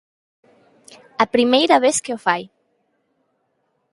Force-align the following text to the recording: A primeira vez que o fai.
A 1.23 1.25
primeira 1.35 1.77
vez 1.85 1.97
que 2.03 2.13
o 2.17 2.21
fai. 2.25 2.43